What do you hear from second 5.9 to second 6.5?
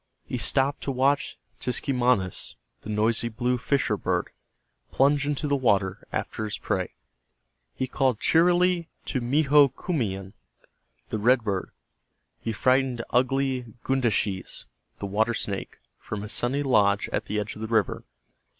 after